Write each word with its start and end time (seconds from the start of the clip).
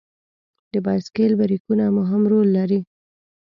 د 0.71 0.73
بایسکل 0.85 1.31
بریکونه 1.39 1.85
مهم 1.97 2.21
رول 2.31 2.47
لري. 2.57 2.79